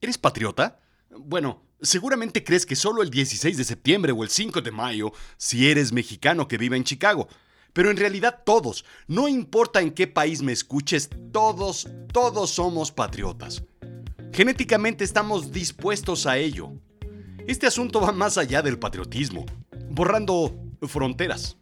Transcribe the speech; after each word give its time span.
¿Eres 0.00 0.16
patriota? 0.16 0.78
Bueno, 1.10 1.62
seguramente 1.80 2.44
crees 2.44 2.64
que 2.64 2.76
solo 2.76 3.02
el 3.02 3.10
16 3.10 3.56
de 3.56 3.64
septiembre 3.64 4.12
o 4.12 4.22
el 4.22 4.30
5 4.30 4.60
de 4.60 4.70
mayo, 4.70 5.12
si 5.36 5.68
eres 5.68 5.92
mexicano 5.92 6.46
que 6.46 6.58
vive 6.58 6.76
en 6.76 6.84
Chicago. 6.84 7.28
Pero 7.72 7.90
en 7.90 7.96
realidad 7.96 8.42
todos, 8.44 8.84
no 9.08 9.28
importa 9.28 9.80
en 9.80 9.90
qué 9.90 10.06
país 10.06 10.42
me 10.42 10.52
escuches, 10.52 11.10
todos, 11.32 11.88
todos 12.12 12.50
somos 12.50 12.92
patriotas. 12.92 13.62
Genéticamente 14.32 15.04
estamos 15.04 15.50
dispuestos 15.52 16.26
a 16.26 16.38
ello. 16.38 16.72
Este 17.46 17.66
asunto 17.66 18.00
va 18.00 18.12
más 18.12 18.38
allá 18.38 18.62
del 18.62 18.78
patriotismo, 18.78 19.46
borrando 19.90 20.54
fronteras. 20.82 21.56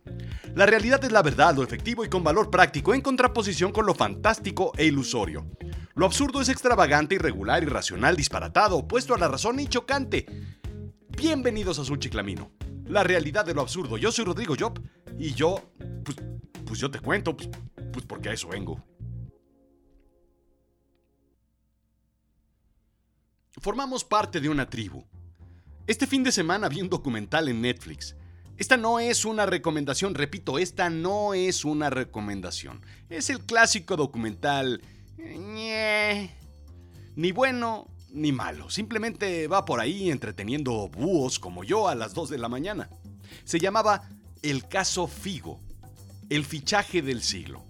La 0.54 0.66
realidad 0.66 1.02
es 1.04 1.12
la 1.12 1.22
verdad, 1.22 1.54
lo 1.54 1.62
efectivo 1.62 2.04
y 2.04 2.08
con 2.08 2.24
valor 2.24 2.50
práctico, 2.50 2.94
en 2.94 3.00
contraposición 3.00 3.72
con 3.72 3.86
lo 3.86 3.94
fantástico 3.94 4.72
e 4.76 4.86
ilusorio. 4.86 5.46
Lo 5.96 6.04
absurdo 6.04 6.42
es 6.42 6.50
extravagante, 6.50 7.14
irregular, 7.14 7.62
irracional, 7.62 8.16
disparatado, 8.16 8.76
opuesto 8.76 9.14
a 9.14 9.18
la 9.18 9.28
razón 9.28 9.58
y 9.60 9.66
chocante. 9.66 10.26
Bienvenidos 11.08 11.78
a 11.78 11.82
Azul 11.82 11.98
Chiclamino, 11.98 12.52
la 12.84 13.02
realidad 13.02 13.46
de 13.46 13.54
lo 13.54 13.62
absurdo. 13.62 13.96
Yo 13.96 14.12
soy 14.12 14.26
Rodrigo 14.26 14.54
Job 14.60 14.78
y 15.18 15.32
yo, 15.32 15.72
pues, 16.04 16.18
pues 16.66 16.80
yo 16.80 16.90
te 16.90 17.00
cuento, 17.00 17.34
pues, 17.34 17.48
pues 17.94 18.04
porque 18.04 18.28
a 18.28 18.34
eso 18.34 18.48
vengo. 18.48 18.84
Formamos 23.52 24.04
parte 24.04 24.38
de 24.38 24.50
una 24.50 24.68
tribu. 24.68 25.02
Este 25.86 26.06
fin 26.06 26.22
de 26.22 26.30
semana 26.30 26.68
vi 26.68 26.82
un 26.82 26.90
documental 26.90 27.48
en 27.48 27.62
Netflix. 27.62 28.16
Esta 28.58 28.76
no 28.76 29.00
es 29.00 29.24
una 29.24 29.46
recomendación, 29.46 30.14
repito, 30.14 30.58
esta 30.58 30.90
no 30.90 31.32
es 31.32 31.64
una 31.64 31.88
recomendación. 31.88 32.82
Es 33.08 33.30
el 33.30 33.40
clásico 33.46 33.96
documental... 33.96 34.82
Ni 37.16 37.32
bueno 37.32 37.88
ni 38.10 38.32
malo, 38.32 38.70
simplemente 38.70 39.46
va 39.46 39.64
por 39.64 39.80
ahí 39.80 40.10
entreteniendo 40.10 40.88
búhos 40.88 41.38
como 41.38 41.64
yo 41.64 41.88
a 41.88 41.94
las 41.94 42.14
2 42.14 42.30
de 42.30 42.38
la 42.38 42.48
mañana. 42.48 42.88
Se 43.44 43.58
llamaba 43.58 44.08
El 44.42 44.68
caso 44.68 45.06
Figo, 45.06 45.60
el 46.30 46.44
fichaje 46.44 47.02
del 47.02 47.22
siglo. 47.22 47.64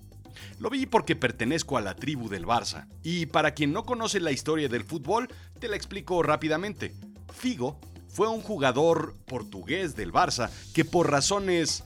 Lo 0.58 0.70
vi 0.70 0.86
porque 0.86 1.16
pertenezco 1.16 1.76
a 1.76 1.80
la 1.80 1.96
tribu 1.96 2.28
del 2.28 2.46
Barça, 2.46 2.86
y 3.02 3.26
para 3.26 3.52
quien 3.52 3.72
no 3.72 3.84
conoce 3.84 4.20
la 4.20 4.32
historia 4.32 4.68
del 4.68 4.84
fútbol, 4.84 5.28
te 5.58 5.68
la 5.68 5.76
explico 5.76 6.22
rápidamente. 6.22 6.94
Figo 7.32 7.80
fue 8.08 8.28
un 8.28 8.40
jugador 8.40 9.14
portugués 9.26 9.94
del 9.96 10.12
Barça 10.12 10.50
que 10.72 10.84
por 10.84 11.10
razones, 11.10 11.84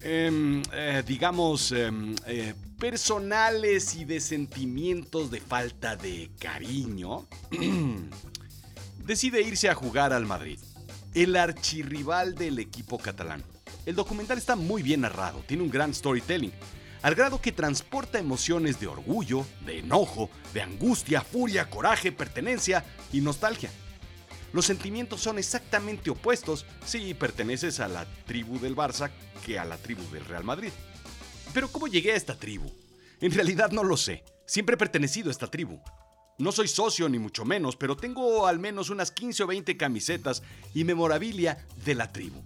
em, 0.00 0.62
eh, 0.72 1.02
digamos, 1.06 1.72
em, 1.72 2.16
eh, 2.26 2.54
personales 2.80 3.94
y 3.94 4.06
de 4.06 4.20
sentimientos 4.20 5.30
de 5.30 5.40
falta 5.40 5.96
de 5.96 6.30
cariño, 6.40 7.28
decide 9.04 9.42
irse 9.42 9.68
a 9.68 9.74
jugar 9.74 10.14
al 10.14 10.24
Madrid, 10.24 10.58
el 11.14 11.36
archirrival 11.36 12.34
del 12.34 12.58
equipo 12.58 12.98
catalán. 12.98 13.44
El 13.84 13.96
documental 13.96 14.38
está 14.38 14.56
muy 14.56 14.82
bien 14.82 15.02
narrado, 15.02 15.44
tiene 15.46 15.62
un 15.62 15.70
gran 15.70 15.92
storytelling 15.92 16.52
al 17.02 17.14
grado 17.14 17.40
que 17.40 17.52
transporta 17.52 18.18
emociones 18.18 18.80
de 18.80 18.86
orgullo, 18.86 19.46
de 19.66 19.80
enojo, 19.80 20.30
de 20.54 20.62
angustia, 20.62 21.20
furia, 21.20 21.68
coraje, 21.68 22.12
pertenencia 22.12 22.84
y 23.12 23.20
nostalgia. 23.20 23.70
Los 24.52 24.66
sentimientos 24.66 25.20
son 25.20 25.38
exactamente 25.38 26.10
opuestos 26.10 26.66
si 26.84 27.14
perteneces 27.14 27.78
a 27.80 27.88
la 27.88 28.06
tribu 28.24 28.58
del 28.58 28.74
Barça 28.74 29.10
que 29.44 29.58
a 29.58 29.64
la 29.64 29.76
tribu 29.76 30.02
del 30.10 30.24
Real 30.24 30.44
Madrid. 30.44 30.72
Pero 31.52 31.68
¿cómo 31.68 31.88
llegué 31.88 32.12
a 32.12 32.16
esta 32.16 32.38
tribu? 32.38 32.70
En 33.20 33.32
realidad 33.32 33.70
no 33.72 33.82
lo 33.82 33.96
sé. 33.96 34.24
Siempre 34.46 34.74
he 34.74 34.78
pertenecido 34.78 35.28
a 35.28 35.32
esta 35.32 35.50
tribu. 35.50 35.80
No 36.38 36.52
soy 36.52 36.68
socio 36.68 37.08
ni 37.08 37.18
mucho 37.18 37.44
menos, 37.44 37.76
pero 37.76 37.96
tengo 37.96 38.46
al 38.46 38.58
menos 38.58 38.88
unas 38.88 39.10
15 39.10 39.42
o 39.42 39.46
20 39.48 39.76
camisetas 39.76 40.42
y 40.74 40.84
memorabilia 40.84 41.66
de 41.84 41.94
la 41.94 42.12
tribu. 42.12 42.42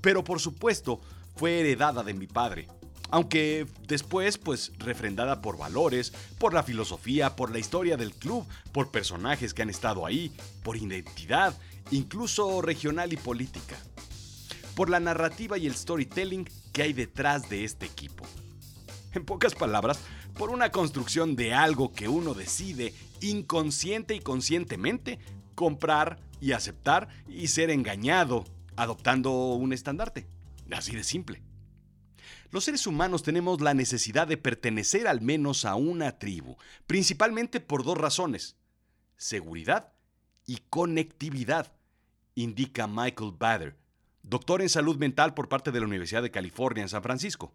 Pero 0.00 0.22
por 0.22 0.38
supuesto, 0.38 1.00
fue 1.34 1.60
heredada 1.60 2.02
de 2.02 2.14
mi 2.14 2.26
padre, 2.26 2.68
aunque 3.10 3.66
después 3.88 4.38
pues 4.38 4.72
refrendada 4.78 5.42
por 5.42 5.58
valores, 5.58 6.12
por 6.38 6.54
la 6.54 6.62
filosofía, 6.62 7.34
por 7.34 7.50
la 7.50 7.58
historia 7.58 7.96
del 7.96 8.14
club, 8.14 8.46
por 8.70 8.90
personajes 8.90 9.54
que 9.54 9.62
han 9.62 9.70
estado 9.70 10.06
ahí, 10.06 10.30
por 10.62 10.76
identidad, 10.76 11.58
incluso 11.90 12.62
regional 12.62 13.12
y 13.12 13.16
política, 13.16 13.76
por 14.76 14.88
la 14.88 15.00
narrativa 15.00 15.58
y 15.58 15.66
el 15.66 15.74
storytelling 15.74 16.48
que 16.72 16.82
hay 16.82 16.92
detrás 16.92 17.48
de 17.48 17.64
este 17.64 17.86
equipo. 17.86 18.24
En 19.14 19.24
pocas 19.24 19.54
palabras, 19.54 20.00
por 20.34 20.50
una 20.50 20.70
construcción 20.70 21.36
de 21.36 21.52
algo 21.52 21.92
que 21.92 22.08
uno 22.08 22.34
decide 22.34 22.94
inconsciente 23.20 24.14
y 24.14 24.20
conscientemente 24.20 25.18
comprar 25.54 26.18
y 26.40 26.52
aceptar 26.52 27.08
y 27.28 27.48
ser 27.48 27.70
engañado 27.70 28.44
adoptando 28.76 29.30
un 29.52 29.72
estandarte. 29.72 30.26
Así 30.70 30.96
de 30.96 31.04
simple. 31.04 31.42
Los 32.50 32.64
seres 32.64 32.86
humanos 32.86 33.22
tenemos 33.22 33.60
la 33.60 33.74
necesidad 33.74 34.26
de 34.26 34.36
pertenecer 34.36 35.06
al 35.06 35.20
menos 35.20 35.64
a 35.64 35.74
una 35.74 36.18
tribu, 36.18 36.56
principalmente 36.86 37.60
por 37.60 37.84
dos 37.84 37.96
razones, 37.96 38.56
seguridad 39.16 39.92
y 40.46 40.58
conectividad, 40.68 41.72
indica 42.34 42.86
Michael 42.86 43.32
Bader, 43.38 43.76
doctor 44.22 44.60
en 44.60 44.68
salud 44.68 44.96
mental 44.96 45.34
por 45.34 45.48
parte 45.48 45.70
de 45.70 45.80
la 45.80 45.86
Universidad 45.86 46.22
de 46.22 46.30
California 46.30 46.82
en 46.82 46.88
San 46.88 47.02
Francisco. 47.02 47.54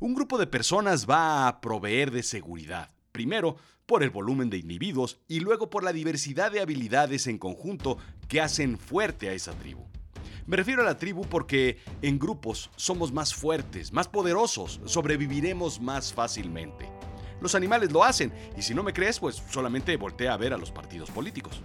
Un 0.00 0.14
grupo 0.14 0.38
de 0.38 0.46
personas 0.46 1.08
va 1.08 1.48
a 1.48 1.60
proveer 1.60 2.10
de 2.10 2.22
seguridad, 2.22 2.90
primero 3.12 3.56
por 3.86 4.02
el 4.02 4.10
volumen 4.10 4.50
de 4.50 4.58
individuos 4.58 5.18
y 5.28 5.40
luego 5.40 5.68
por 5.68 5.84
la 5.84 5.92
diversidad 5.92 6.50
de 6.50 6.60
habilidades 6.60 7.26
en 7.26 7.38
conjunto 7.38 7.98
que 8.28 8.40
hacen 8.40 8.78
fuerte 8.78 9.28
a 9.28 9.32
esa 9.32 9.52
tribu. 9.52 9.86
Me 10.46 10.56
refiero 10.56 10.82
a 10.82 10.84
la 10.84 10.96
tribu 10.96 11.24
porque 11.26 11.78
en 12.00 12.18
grupos 12.18 12.70
somos 12.76 13.12
más 13.12 13.34
fuertes, 13.34 13.92
más 13.92 14.08
poderosos, 14.08 14.80
sobreviviremos 14.84 15.80
más 15.80 16.12
fácilmente. 16.12 16.88
Los 17.40 17.54
animales 17.54 17.92
lo 17.92 18.04
hacen 18.04 18.32
y 18.56 18.62
si 18.62 18.74
no 18.74 18.82
me 18.82 18.92
crees, 18.92 19.20
pues 19.20 19.42
solamente 19.50 19.96
voltea 19.96 20.32
a 20.32 20.36
ver 20.36 20.52
a 20.52 20.58
los 20.58 20.70
partidos 20.70 21.10
políticos. 21.10 21.62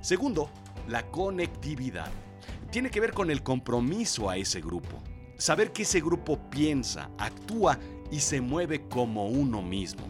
Segundo, 0.00 0.50
la 0.88 1.10
conectividad. 1.10 2.10
Tiene 2.70 2.90
que 2.90 3.00
ver 3.00 3.12
con 3.12 3.30
el 3.30 3.42
compromiso 3.42 4.28
a 4.28 4.36
ese 4.36 4.60
grupo. 4.60 5.02
Saber 5.36 5.72
que 5.72 5.82
ese 5.82 6.00
grupo 6.00 6.38
piensa, 6.50 7.10
actúa 7.18 7.78
y 8.10 8.20
se 8.20 8.40
mueve 8.40 8.88
como 8.88 9.26
uno 9.28 9.62
mismo. 9.62 10.06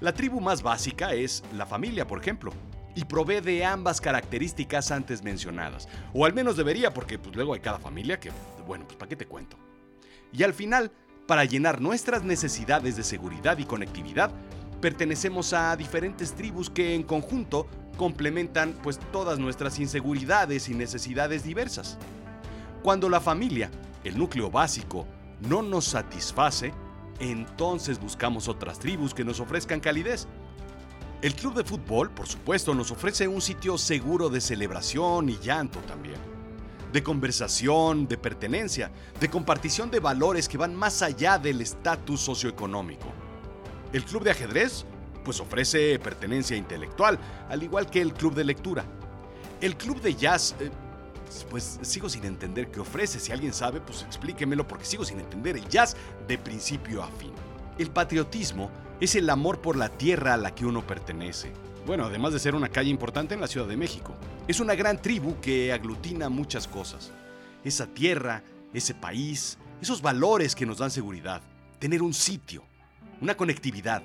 La 0.00 0.12
tribu 0.12 0.40
más 0.40 0.62
básica 0.62 1.14
es 1.14 1.42
la 1.54 1.66
familia, 1.66 2.06
por 2.06 2.20
ejemplo 2.20 2.52
y 2.96 3.04
provee 3.04 3.40
de 3.40 3.64
ambas 3.64 4.00
características 4.00 4.90
antes 4.90 5.22
mencionadas. 5.22 5.86
O 6.14 6.24
al 6.24 6.32
menos 6.32 6.56
debería, 6.56 6.92
porque 6.92 7.18
pues, 7.18 7.36
luego 7.36 7.52
hay 7.54 7.60
cada 7.60 7.78
familia 7.78 8.18
que, 8.18 8.32
bueno, 8.66 8.86
pues 8.86 8.96
¿para 8.96 9.08
qué 9.08 9.16
te 9.16 9.26
cuento? 9.26 9.56
Y 10.32 10.42
al 10.42 10.54
final, 10.54 10.90
para 11.26 11.44
llenar 11.44 11.80
nuestras 11.80 12.24
necesidades 12.24 12.96
de 12.96 13.04
seguridad 13.04 13.58
y 13.58 13.64
conectividad, 13.64 14.30
pertenecemos 14.80 15.52
a 15.52 15.76
diferentes 15.76 16.32
tribus 16.32 16.70
que 16.70 16.94
en 16.94 17.02
conjunto 17.02 17.68
complementan 17.98 18.74
pues 18.82 18.98
todas 19.12 19.38
nuestras 19.38 19.78
inseguridades 19.78 20.68
y 20.70 20.74
necesidades 20.74 21.44
diversas. 21.44 21.98
Cuando 22.82 23.10
la 23.10 23.20
familia, 23.20 23.70
el 24.06 24.18
núcleo 24.18 24.50
básico, 24.50 25.06
no 25.48 25.62
nos 25.62 25.86
satisface, 25.86 26.72
entonces 27.18 28.00
buscamos 28.00 28.48
otras 28.48 28.78
tribus 28.78 29.14
que 29.14 29.24
nos 29.24 29.40
ofrezcan 29.40 29.80
calidez 29.80 30.26
el 31.22 31.34
club 31.34 31.54
de 31.54 31.64
fútbol, 31.64 32.10
por 32.10 32.26
supuesto, 32.26 32.74
nos 32.74 32.90
ofrece 32.90 33.26
un 33.26 33.40
sitio 33.40 33.78
seguro 33.78 34.28
de 34.28 34.40
celebración 34.40 35.30
y 35.30 35.38
llanto 35.38 35.78
también. 35.80 36.20
De 36.92 37.02
conversación, 37.02 38.06
de 38.06 38.18
pertenencia, 38.18 38.90
de 39.18 39.30
compartición 39.30 39.90
de 39.90 39.98
valores 39.98 40.46
que 40.46 40.58
van 40.58 40.74
más 40.74 41.00
allá 41.00 41.38
del 41.38 41.62
estatus 41.62 42.20
socioeconómico. 42.20 43.06
El 43.94 44.04
club 44.04 44.24
de 44.24 44.32
ajedrez, 44.32 44.84
pues 45.24 45.40
ofrece 45.40 45.98
pertenencia 45.98 46.56
intelectual, 46.56 47.18
al 47.48 47.62
igual 47.62 47.88
que 47.88 48.02
el 48.02 48.12
club 48.12 48.34
de 48.34 48.44
lectura. 48.44 48.84
El 49.62 49.76
club 49.76 50.02
de 50.02 50.14
jazz, 50.14 50.54
eh, 50.60 50.70
pues 51.50 51.78
sigo 51.82 52.08
sin 52.08 52.24
entender 52.24 52.70
qué 52.70 52.80
ofrece. 52.80 53.20
Si 53.20 53.32
alguien 53.32 53.52
sabe, 53.52 53.80
pues 53.80 54.02
explíquemelo 54.02 54.66
porque 54.66 54.84
sigo 54.84 55.04
sin 55.04 55.20
entender 55.20 55.56
el 55.56 55.68
jazz 55.68 55.96
de 56.26 56.38
principio 56.38 57.02
a 57.02 57.08
fin. 57.08 57.32
El 57.78 57.90
patriotismo 57.90 58.70
es 59.00 59.14
el 59.14 59.28
amor 59.28 59.60
por 59.60 59.76
la 59.76 59.88
tierra 59.88 60.34
a 60.34 60.38
la 60.38 60.54
que 60.54 60.66
uno 60.66 60.86
pertenece. 60.86 61.52
Bueno, 61.86 62.06
además 62.06 62.32
de 62.32 62.38
ser 62.38 62.54
una 62.54 62.68
calle 62.68 62.90
importante 62.90 63.34
en 63.34 63.40
la 63.40 63.46
Ciudad 63.46 63.68
de 63.68 63.76
México. 63.76 64.14
Es 64.48 64.60
una 64.60 64.74
gran 64.74 65.00
tribu 65.00 65.38
que 65.40 65.72
aglutina 65.72 66.28
muchas 66.28 66.66
cosas. 66.66 67.12
Esa 67.62 67.86
tierra, 67.86 68.42
ese 68.72 68.94
país, 68.94 69.58
esos 69.80 70.02
valores 70.02 70.54
que 70.54 70.66
nos 70.66 70.78
dan 70.78 70.90
seguridad. 70.90 71.42
Tener 71.78 72.02
un 72.02 72.14
sitio, 72.14 72.64
una 73.20 73.36
conectividad. 73.36 74.02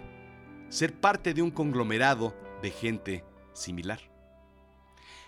Ser 0.69 0.93
parte 0.93 1.33
de 1.33 1.41
un 1.41 1.51
conglomerado 1.51 2.35
de 2.61 2.71
gente 2.71 3.23
similar. 3.53 4.10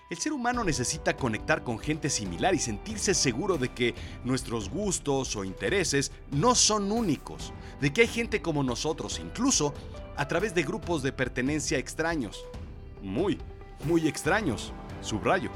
El 0.09 0.17
ser 0.17 0.33
humano 0.33 0.65
necesita 0.65 1.15
conectar 1.15 1.63
con 1.63 1.79
gente 1.79 2.09
similar 2.09 2.53
y 2.53 2.59
sentirse 2.59 3.13
seguro 3.13 3.57
de 3.57 3.69
que 3.69 3.95
nuestros 4.25 4.69
gustos 4.69 5.35
o 5.37 5.45
intereses 5.45 6.11
no 6.29 6.55
son 6.55 6.91
únicos, 6.91 7.53
de 7.79 7.93
que 7.93 8.01
hay 8.01 8.07
gente 8.07 8.41
como 8.41 8.63
nosotros, 8.63 9.19
incluso 9.19 9.73
a 10.17 10.27
través 10.27 10.53
de 10.53 10.63
grupos 10.63 11.03
de 11.03 11.13
pertenencia 11.13 11.77
extraños. 11.77 12.43
Muy, 13.01 13.39
muy 13.85 14.07
extraños, 14.07 14.73
subrayo. 15.01 15.49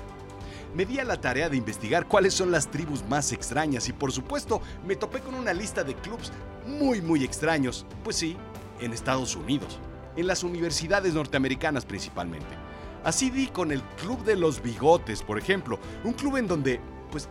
Me 0.73 0.85
di 0.85 0.97
a 0.99 1.03
la 1.03 1.19
tarea 1.19 1.49
de 1.49 1.57
investigar 1.57 2.07
cuáles 2.07 2.33
son 2.33 2.49
las 2.49 2.71
tribus 2.71 3.03
más 3.03 3.33
extrañas 3.33 3.89
y 3.89 3.93
por 3.93 4.13
supuesto 4.13 4.61
me 4.85 4.95
topé 4.95 5.19
con 5.19 5.35
una 5.35 5.53
lista 5.53 5.83
de 5.83 5.95
clubs 5.95 6.31
muy 6.65 7.01
muy 7.01 7.23
extraños, 7.23 7.85
pues 8.03 8.15
sí, 8.15 8.37
en 8.79 8.93
Estados 8.93 9.35
Unidos, 9.35 9.77
en 10.15 10.25
las 10.25 10.43
universidades 10.43 11.13
norteamericanas 11.13 11.85
principalmente. 11.85 12.66
Así 13.07 13.29
di 13.29 13.47
con 13.47 13.71
el 13.71 13.81
Club 13.95 14.21
de 14.25 14.35
los 14.35 14.61
Bigotes, 14.61 15.23
por 15.23 15.37
ejemplo, 15.37 15.79
un 16.03 16.11
club 16.11 16.35
en 16.35 16.45
donde, 16.45 16.81
pues, 17.09 17.29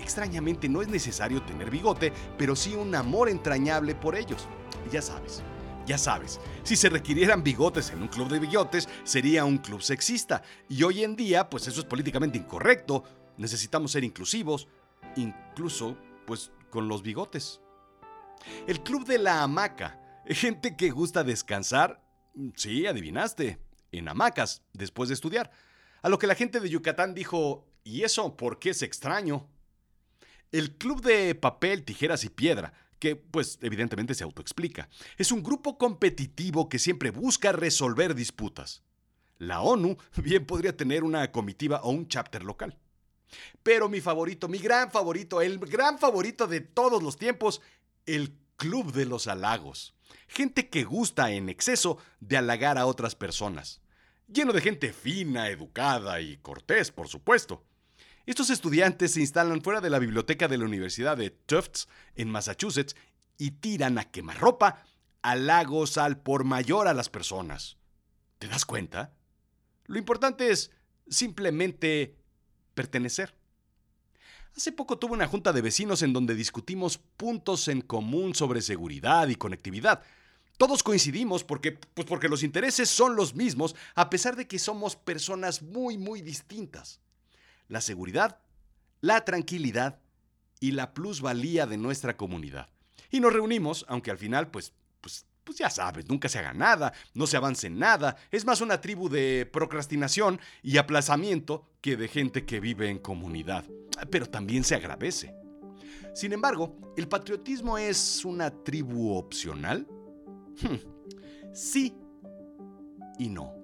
extrañamente 0.00 0.70
no 0.70 0.80
es 0.80 0.88
necesario 0.88 1.42
tener 1.42 1.70
bigote, 1.70 2.14
pero 2.38 2.56
sí 2.56 2.74
un 2.74 2.94
amor 2.94 3.28
entrañable 3.28 3.94
por 3.94 4.16
ellos. 4.16 4.48
Ya 4.90 5.02
sabes, 5.02 5.42
ya 5.84 5.98
sabes, 5.98 6.40
si 6.62 6.76
se 6.76 6.88
requirieran 6.88 7.42
bigotes 7.42 7.90
en 7.90 8.00
un 8.00 8.08
club 8.08 8.28
de 8.30 8.38
bigotes, 8.38 8.88
sería 9.04 9.44
un 9.44 9.58
club 9.58 9.82
sexista. 9.82 10.42
Y 10.66 10.82
hoy 10.82 11.04
en 11.04 11.14
día, 11.14 11.50
pues 11.50 11.68
eso 11.68 11.80
es 11.80 11.86
políticamente 11.86 12.38
incorrecto. 12.38 13.04
Necesitamos 13.36 13.92
ser 13.92 14.04
inclusivos, 14.04 14.66
incluso, 15.16 15.94
pues, 16.26 16.52
con 16.70 16.88
los 16.88 17.02
bigotes. 17.02 17.60
El 18.66 18.82
club 18.82 19.04
de 19.04 19.18
la 19.18 19.42
hamaca. 19.42 20.00
Gente 20.24 20.74
que 20.74 20.88
gusta 20.88 21.22
descansar. 21.22 22.02
Sí, 22.56 22.86
adivinaste. 22.86 23.58
En 23.92 24.08
hamacas, 24.08 24.62
después 24.72 25.08
de 25.08 25.14
estudiar. 25.14 25.52
A 26.02 26.08
lo 26.08 26.18
que 26.18 26.26
la 26.26 26.34
gente 26.34 26.58
de 26.58 26.68
Yucatán 26.68 27.14
dijo, 27.14 27.68
¿y 27.84 28.02
eso 28.02 28.36
por 28.36 28.58
qué 28.58 28.70
es 28.70 28.82
extraño? 28.82 29.48
El 30.50 30.76
club 30.76 31.02
de 31.02 31.34
papel, 31.34 31.84
tijeras 31.84 32.24
y 32.24 32.28
piedra 32.28 32.74
que 33.02 33.16
pues 33.16 33.58
evidentemente 33.62 34.14
se 34.14 34.22
autoexplica. 34.22 34.88
Es 35.16 35.32
un 35.32 35.42
grupo 35.42 35.76
competitivo 35.76 36.68
que 36.68 36.78
siempre 36.78 37.10
busca 37.10 37.50
resolver 37.50 38.14
disputas. 38.14 38.84
La 39.38 39.60
ONU 39.60 39.96
bien 40.22 40.46
podría 40.46 40.76
tener 40.76 41.02
una 41.02 41.32
comitiva 41.32 41.80
o 41.82 41.90
un 41.90 42.06
chapter 42.06 42.44
local. 42.44 42.78
Pero 43.64 43.88
mi 43.88 44.00
favorito, 44.00 44.46
mi 44.46 44.58
gran 44.58 44.92
favorito, 44.92 45.40
el 45.40 45.58
gran 45.58 45.98
favorito 45.98 46.46
de 46.46 46.60
todos 46.60 47.02
los 47.02 47.16
tiempos, 47.16 47.60
el 48.06 48.36
Club 48.56 48.92
de 48.92 49.06
los 49.06 49.26
Halagos. 49.26 49.96
Gente 50.28 50.68
que 50.68 50.84
gusta 50.84 51.32
en 51.32 51.48
exceso 51.48 51.98
de 52.20 52.36
halagar 52.36 52.78
a 52.78 52.86
otras 52.86 53.16
personas. 53.16 53.81
Lleno 54.32 54.54
de 54.54 54.62
gente 54.62 54.94
fina, 54.94 55.48
educada 55.48 56.22
y 56.22 56.38
cortés, 56.38 56.90
por 56.90 57.08
supuesto. 57.08 57.66
Estos 58.24 58.48
estudiantes 58.48 59.12
se 59.12 59.20
instalan 59.20 59.60
fuera 59.60 59.82
de 59.82 59.90
la 59.90 59.98
biblioteca 59.98 60.48
de 60.48 60.56
la 60.56 60.64
Universidad 60.64 61.18
de 61.18 61.28
Tufts, 61.28 61.86
en 62.14 62.30
Massachusetts, 62.30 62.96
y 63.36 63.50
tiran 63.50 63.98
a 63.98 64.10
quemarropa 64.10 64.84
halagos 65.20 65.98
al 65.98 66.22
por 66.22 66.44
mayor 66.44 66.88
a 66.88 66.94
las 66.94 67.10
personas. 67.10 67.76
¿Te 68.38 68.48
das 68.48 68.64
cuenta? 68.64 69.12
Lo 69.84 69.98
importante 69.98 70.50
es 70.50 70.70
simplemente 71.08 72.16
pertenecer. 72.72 73.34
Hace 74.56 74.72
poco 74.72 74.98
tuve 74.98 75.12
una 75.12 75.26
junta 75.26 75.52
de 75.52 75.60
vecinos 75.60 76.00
en 76.00 76.14
donde 76.14 76.34
discutimos 76.34 76.96
puntos 76.96 77.68
en 77.68 77.82
común 77.82 78.34
sobre 78.34 78.62
seguridad 78.62 79.28
y 79.28 79.34
conectividad. 79.34 80.02
Todos 80.62 80.84
coincidimos 80.84 81.42
porque, 81.42 81.72
pues 81.72 82.06
porque 82.06 82.28
los 82.28 82.44
intereses 82.44 82.88
son 82.88 83.16
los 83.16 83.34
mismos, 83.34 83.74
a 83.96 84.08
pesar 84.08 84.36
de 84.36 84.46
que 84.46 84.60
somos 84.60 84.94
personas 84.94 85.60
muy, 85.60 85.98
muy 85.98 86.22
distintas 86.22 87.00
la 87.66 87.80
seguridad, 87.80 88.38
la 89.00 89.24
tranquilidad 89.24 89.98
y 90.60 90.70
la 90.70 90.94
plusvalía 90.94 91.66
de 91.66 91.78
nuestra 91.78 92.16
comunidad. 92.16 92.68
Y 93.10 93.18
nos 93.18 93.32
reunimos, 93.32 93.84
aunque 93.88 94.12
al 94.12 94.18
final, 94.18 94.52
pues, 94.52 94.72
pues, 95.00 95.26
pues 95.42 95.58
ya 95.58 95.68
sabes, 95.68 96.08
nunca 96.08 96.28
se 96.28 96.38
haga 96.38 96.52
nada, 96.52 96.92
no 97.12 97.26
se 97.26 97.36
avance 97.36 97.66
en 97.66 97.80
nada. 97.80 98.14
Es 98.30 98.44
más 98.44 98.60
una 98.60 98.80
tribu 98.80 99.08
de 99.08 99.50
procrastinación 99.52 100.40
y 100.62 100.76
aplazamiento 100.76 101.66
que 101.80 101.96
de 101.96 102.06
gente 102.06 102.46
que 102.46 102.60
vive 102.60 102.88
en 102.88 103.00
comunidad. 103.00 103.64
Pero 104.12 104.26
también 104.26 104.62
se 104.62 104.76
agradece. 104.76 105.34
Sin 106.14 106.32
embargo, 106.32 106.78
¿el 106.96 107.08
patriotismo 107.08 107.78
es 107.78 108.24
una 108.24 108.52
tribu 108.62 109.16
opcional? 109.16 109.88
Hmm, 110.60 111.52
sí 111.52 111.94
y 113.18 113.28
no. 113.28 113.62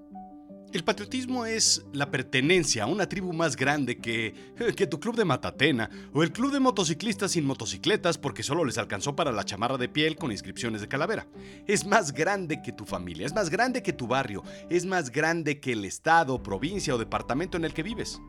El 0.70 0.84
patriotismo 0.84 1.46
es 1.46 1.86
la 1.94 2.10
pertenencia 2.10 2.84
a 2.84 2.86
una 2.86 3.08
tribu 3.08 3.32
más 3.32 3.56
grande 3.56 3.96
que, 3.96 4.34
que 4.76 4.86
tu 4.86 5.00
club 5.00 5.16
de 5.16 5.24
Matatena 5.24 5.88
o 6.12 6.22
el 6.22 6.30
club 6.30 6.52
de 6.52 6.60
motociclistas 6.60 7.32
sin 7.32 7.46
motocicletas 7.46 8.18
porque 8.18 8.42
solo 8.42 8.66
les 8.66 8.76
alcanzó 8.76 9.16
para 9.16 9.32
la 9.32 9.44
chamarra 9.44 9.78
de 9.78 9.88
piel 9.88 10.16
con 10.16 10.30
inscripciones 10.30 10.82
de 10.82 10.88
calavera. 10.88 11.26
Es 11.66 11.86
más 11.86 12.12
grande 12.12 12.60
que 12.60 12.72
tu 12.72 12.84
familia, 12.84 13.24
es 13.24 13.34
más 13.34 13.48
grande 13.48 13.82
que 13.82 13.94
tu 13.94 14.06
barrio, 14.06 14.42
es 14.68 14.84
más 14.84 15.10
grande 15.10 15.58
que 15.58 15.72
el 15.72 15.86
estado, 15.86 16.42
provincia 16.42 16.94
o 16.94 16.98
departamento 16.98 17.56
en 17.56 17.64
el 17.64 17.72
que 17.72 17.82
vives. 17.82 18.20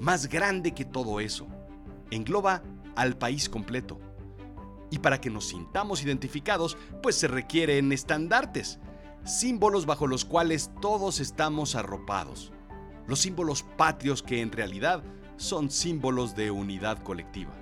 Más 0.00 0.30
grande 0.30 0.72
que 0.72 0.86
todo 0.86 1.20
eso. 1.20 1.46
Engloba 2.10 2.62
al 2.96 3.18
país 3.18 3.50
completo. 3.50 4.00
Y 4.92 5.00
para 5.00 5.20
que 5.20 5.30
nos 5.30 5.48
sintamos 5.48 6.04
identificados, 6.04 6.76
pues 7.02 7.16
se 7.16 7.26
requieren 7.26 7.90
estandartes 7.92 8.78
símbolos 9.24 9.86
bajo 9.86 10.06
los 10.06 10.24
cuales 10.26 10.70
todos 10.82 11.18
estamos 11.18 11.76
arropados, 11.76 12.52
los 13.06 13.20
símbolos 13.20 13.62
patrios 13.76 14.22
que 14.22 14.42
en 14.42 14.52
realidad 14.52 15.02
son 15.38 15.70
símbolos 15.70 16.36
de 16.36 16.50
unidad 16.50 17.02
colectiva. 17.02 17.52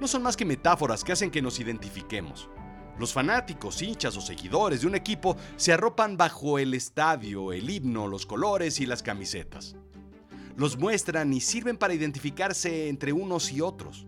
No 0.00 0.08
son 0.08 0.24
más 0.24 0.36
que 0.36 0.44
metáforas 0.44 1.04
que 1.04 1.12
hacen 1.12 1.30
que 1.30 1.40
nos 1.40 1.60
identifiquemos. 1.60 2.50
Los 2.98 3.12
fanáticos, 3.12 3.80
hinchas 3.80 4.16
o 4.16 4.20
seguidores 4.20 4.80
de 4.80 4.88
un 4.88 4.96
equipo 4.96 5.36
se 5.54 5.72
arropan 5.72 6.16
bajo 6.16 6.58
el 6.58 6.74
estadio, 6.74 7.52
el 7.52 7.70
himno, 7.70 8.08
los 8.08 8.26
colores 8.26 8.80
y 8.80 8.86
las 8.86 9.04
camisetas. 9.04 9.76
Los 10.56 10.78
muestran 10.78 11.32
y 11.32 11.40
sirven 11.40 11.76
para 11.76 11.94
identificarse 11.94 12.88
entre 12.88 13.12
unos 13.12 13.52
y 13.52 13.60
otros. 13.60 14.06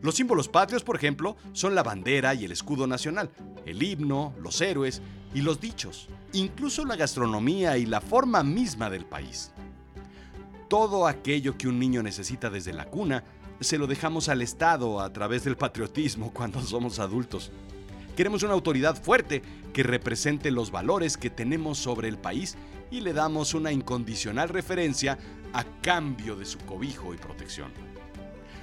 Los 0.00 0.14
símbolos 0.14 0.48
patrios, 0.48 0.84
por 0.84 0.96
ejemplo, 0.96 1.36
son 1.52 1.74
la 1.74 1.82
bandera 1.82 2.34
y 2.34 2.44
el 2.44 2.52
escudo 2.52 2.86
nacional, 2.86 3.30
el 3.66 3.82
himno, 3.82 4.32
los 4.40 4.60
héroes 4.60 5.02
y 5.34 5.40
los 5.40 5.60
dichos, 5.60 6.08
incluso 6.32 6.84
la 6.84 6.96
gastronomía 6.96 7.76
y 7.78 7.86
la 7.86 8.00
forma 8.00 8.42
misma 8.42 8.90
del 8.90 9.04
país. 9.04 9.50
Todo 10.68 11.06
aquello 11.06 11.56
que 11.56 11.68
un 11.68 11.78
niño 11.78 12.02
necesita 12.02 12.50
desde 12.50 12.72
la 12.72 12.86
cuna, 12.86 13.24
se 13.60 13.78
lo 13.78 13.86
dejamos 13.86 14.28
al 14.28 14.42
Estado 14.42 15.00
a 15.00 15.12
través 15.12 15.44
del 15.44 15.56
patriotismo 15.56 16.30
cuando 16.34 16.60
somos 16.62 16.98
adultos. 16.98 17.50
Queremos 18.16 18.42
una 18.42 18.52
autoridad 18.52 19.00
fuerte 19.00 19.42
que 19.72 19.82
represente 19.82 20.50
los 20.50 20.70
valores 20.70 21.16
que 21.16 21.30
tenemos 21.30 21.78
sobre 21.78 22.08
el 22.08 22.18
país 22.18 22.56
y 22.90 23.00
le 23.00 23.12
damos 23.12 23.54
una 23.54 23.70
incondicional 23.70 24.48
referencia 24.48 25.18
a 25.52 25.64
cambio 25.82 26.36
de 26.36 26.44
su 26.44 26.58
cobijo 26.58 27.14
y 27.14 27.16
protección. 27.16 27.70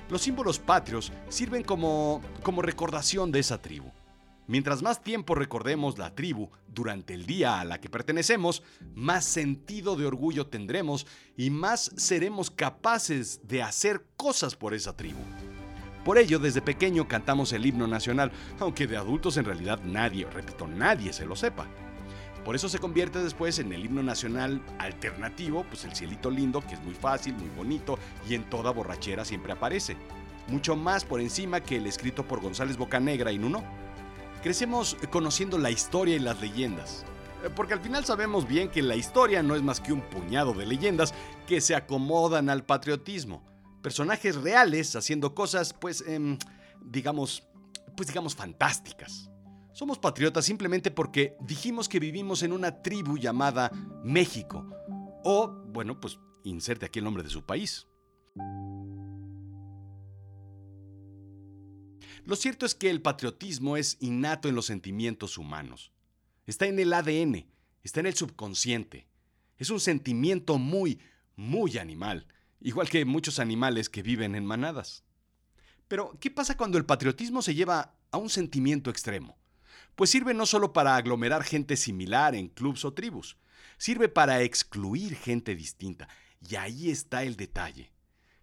Los 0.10 0.22
símbolos 0.22 0.60
patrios 0.60 1.12
sirven 1.30 1.64
como, 1.64 2.22
como 2.44 2.62
recordación 2.62 3.32
de 3.32 3.40
esa 3.40 3.62
tribu. 3.62 3.92
Mientras 4.48 4.84
más 4.84 5.02
tiempo 5.02 5.34
recordemos 5.34 5.98
la 5.98 6.14
tribu 6.14 6.50
durante 6.68 7.16
el 7.16 7.26
día 7.26 7.60
a 7.60 7.66
la 7.66 7.82
que 7.82 7.90
pertenecemos, 7.90 8.62
más 8.94 9.26
sentido 9.26 9.96
de 9.96 10.06
orgullo 10.06 10.48
tendremos 10.48 11.08
y 11.36 11.50
más 11.50 11.92
seremos 11.96 12.52
capaces 12.52 13.48
de 13.48 13.64
hacer 13.64 14.06
cosas 14.16 14.56
por 14.56 14.76
esa 14.76 14.96
tribu. 14.96 15.22
Por 16.04 16.20
ello, 16.20 16.38
desde 16.38 16.62
pequeño 16.62 17.08
cantamos 17.08 17.52
el 17.54 17.66
himno 17.66 17.88
nacional, 17.88 18.32
aunque 18.60 18.86
de 18.86 18.98
adultos 18.98 19.38
en 19.38 19.46
realidad 19.46 19.80
nadie, 19.84 20.28
repito, 20.30 20.68
nadie 20.68 21.12
se 21.12 21.26
lo 21.26 21.36
sepa. 21.36 21.68
Por 22.46 22.56
eso 22.56 22.70
se 22.70 22.78
convierte 22.78 23.24
después 23.24 23.58
en 23.58 23.74
el 23.74 23.84
himno 23.84 24.04
nacional 24.04 24.62
alternativo, 24.78 25.66
pues 25.68 25.84
el 25.84 25.96
cielito 25.96 26.30
lindo, 26.30 26.62
que 26.62 26.76
es 26.76 26.84
muy 26.84 26.94
fácil, 26.94 27.34
muy 27.34 27.50
bonito 27.50 27.98
y 28.30 28.36
en 28.36 28.48
toda 28.48 28.70
borrachera 28.70 29.26
siempre 29.26 29.52
aparece. 29.52 29.98
Mucho 30.48 30.76
más 30.76 31.04
por 31.04 31.20
encima 31.20 31.62
que 31.62 31.78
el 31.78 31.88
escrito 31.88 32.28
por 32.28 32.42
González 32.42 32.78
Bocanegra 32.78 33.32
y 33.32 33.40
Nuno. 33.40 33.64
Crecemos 34.44 34.96
conociendo 35.10 35.58
la 35.58 35.72
historia 35.72 36.18
y 36.18 36.20
las 36.20 36.40
leyendas. 36.40 37.04
Eh, 37.44 37.50
porque 37.56 37.74
al 37.74 37.82
final 37.82 38.06
sabemos 38.06 38.48
bien 38.48 38.70
que 38.70 38.84
la 38.84 38.96
historia 38.96 39.42
no 39.42 39.56
es 39.56 39.64
más 39.64 39.80
que 39.80 39.92
un 39.92 40.02
puñado 40.02 40.54
de 40.54 40.68
leyendas 40.68 41.16
que 41.48 41.62
se 41.62 41.74
acomodan 41.74 42.52
al 42.52 42.64
patriotismo. 42.64 43.44
Personajes 43.82 44.36
reales 44.36 44.96
haciendo 44.96 45.34
cosas, 45.34 45.74
pues, 45.74 46.04
em, 46.08 46.38
digamos, 46.80 47.42
pues 47.98 48.08
digamos 48.08 48.36
fantásticas. 48.36 49.32
Somos 49.76 50.00
patriotas 50.00 50.46
simplemente 50.46 50.90
porque 50.90 51.36
dijimos 51.42 51.90
que 51.90 52.00
vivimos 52.00 52.44
en 52.44 52.54
una 52.54 52.82
tribu 52.82 53.18
llamada 53.18 53.70
México. 54.06 54.66
O, 55.26 55.50
bueno, 55.50 56.00
pues 56.00 56.18
inserte 56.46 56.86
aquí 56.86 57.00
el 57.00 57.04
nombre 57.04 57.24
de 57.24 57.30
su 57.30 57.46
país. 57.46 57.86
Lo 62.24 62.38
cierto 62.38 62.66
es 62.66 62.74
que 62.74 62.90
el 62.90 63.02
patriotismo 63.02 63.76
es 63.76 63.98
innato 64.00 64.48
en 64.48 64.56
los 64.56 64.66
sentimientos 64.66 65.38
humanos. 65.38 65.92
Está 66.46 66.68
en 66.68 66.80
el 66.80 66.94
ADN, 66.94 67.46
está 67.84 68.00
en 68.00 68.06
el 68.06 68.16
subconsciente. 68.16 69.10
Es 69.58 69.70
un 69.72 69.82
sentimiento 69.82 70.58
muy, 70.58 71.02
muy 71.36 71.78
animal, 71.80 72.28
igual 72.62 72.88
que 72.88 73.04
muchos 73.04 73.40
animales 73.40 73.90
que 73.90 74.04
viven 74.04 74.36
en 74.36 74.46
manadas. 74.46 75.04
Pero, 75.90 76.18
¿qué 76.22 76.32
pasa 76.32 76.56
cuando 76.56 76.78
el 76.78 76.86
patriotismo 76.86 77.42
se 77.42 77.56
lleva 77.56 77.98
a 78.12 78.18
un 78.18 78.30
sentimiento 78.30 78.90
extremo? 78.90 79.38
Pues 79.96 80.10
sirve 80.10 80.34
no 80.34 80.46
solo 80.46 80.74
para 80.74 80.96
aglomerar 80.96 81.44
gente 81.44 81.78
similar 81.78 82.36
en 82.36 82.50
clubs 82.50 82.86
o 82.86 82.94
tribus, 82.94 83.38
sirve 83.78 84.10
para 84.10 84.42
excluir 84.42 85.16
gente 85.16 85.56
distinta. 85.56 86.08
Y 86.48 86.56
ahí 86.56 86.90
está 86.90 87.24
el 87.24 87.36
detalle. 87.36 87.92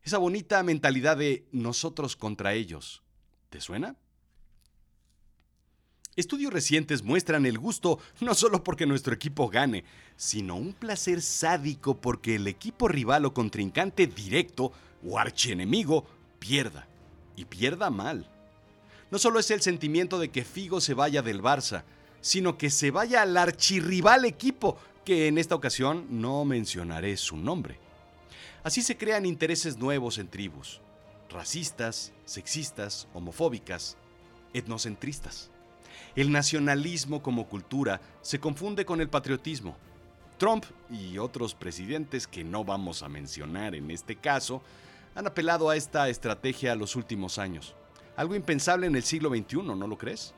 Esa 0.02 0.18
bonita 0.18 0.62
mentalidad 0.62 1.16
de 1.16 1.47
nosotros 1.52 2.16
contra 2.16 2.54
ellos. 2.54 3.02
¿Te 3.50 3.61
suena? 3.61 3.97
Estudios 6.16 6.52
recientes 6.52 7.02
muestran 7.02 7.47
el 7.47 7.59
gusto 7.59 7.99
no 8.21 8.35
solo 8.35 8.62
porque 8.64 8.85
nuestro 8.85 9.14
equipo 9.14 9.49
gane, 9.49 9.85
sino 10.16 10.56
un 10.56 10.75
placer 10.75 11.23
sádico 11.23 12.00
porque 12.00 12.35
el 12.35 12.47
equipo 12.49 12.88
rival 12.88 13.25
o 13.25 13.32
contrincante 13.32 14.06
directo 14.06 14.73
o 15.06 15.18
archienemigo 15.18 16.06
pierda, 16.38 16.87
y 17.35 17.44
pierda 17.47 17.88
mal. 17.88 18.32
No 19.12 19.19
solo 19.19 19.38
es 19.38 19.50
el 19.50 19.61
sentimiento 19.61 20.19
de 20.19 20.31
que 20.31 20.42
Figo 20.42 20.81
se 20.81 20.95
vaya 20.95 21.21
del 21.21 21.42
Barça, 21.42 21.85
sino 22.23 22.57
que 22.57 22.71
se 22.71 22.90
vaya 22.90 23.21
al 23.21 23.37
archirrival 23.37 24.25
equipo, 24.25 24.78
que 25.04 25.28
en 25.28 25.37
esta 25.37 25.54
ocasión 25.54 26.07
no 26.09 26.47
mencionaré 26.47 27.19
su 27.19 27.37
nombre. 27.37 27.78
Así 28.64 28.81
se 28.81 28.97
crean 28.97 29.26
intereses 29.26 29.76
nuevos 29.76 30.16
en 30.16 30.28
tribus, 30.28 30.81
racistas, 31.28 32.14
sexistas, 32.25 33.07
homofóbicas, 33.12 33.99
etnocentristas. 34.54 35.50
El 36.16 36.33
nacionalismo 36.33 37.23
como 37.23 37.50
cultura 37.50 38.00
se 38.23 38.40
confunde 38.40 38.87
con 38.87 39.02
el 39.02 39.11
patriotismo. 39.11 39.76
Trump 40.38 40.64
y 40.88 41.19
otros 41.19 41.54
presidentes 41.54 42.26
que 42.26 42.45
no 42.45 42.64
vamos 42.64 43.02
a 43.02 43.11
mencionar 43.11 43.75
en 43.75 43.90
este 43.90 44.16
caso 44.16 44.62
han 45.14 45.26
apelado 45.26 45.69
a 45.69 45.76
esta 45.76 46.09
estrategia 46.09 46.75
los 46.75 46.97
últimos 46.97 47.37
años. 47.37 47.75
Algo 48.16 48.35
impensable 48.35 48.87
en 48.87 48.97
el 48.97 49.02
siglo 49.02 49.31
XXI, 49.31 49.62
¿no 49.62 49.87
lo 49.87 49.99
crees? 49.99 50.35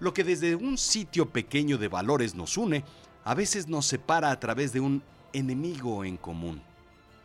Lo 0.00 0.14
que 0.14 0.24
desde 0.24 0.54
un 0.54 0.78
sitio 0.78 1.30
pequeño 1.30 1.78
de 1.78 1.88
valores 1.88 2.34
nos 2.34 2.56
une, 2.56 2.84
a 3.24 3.34
veces 3.34 3.68
nos 3.68 3.86
separa 3.86 4.30
a 4.30 4.40
través 4.40 4.72
de 4.72 4.80
un 4.80 5.02
enemigo 5.32 6.04
en 6.04 6.16
común 6.16 6.62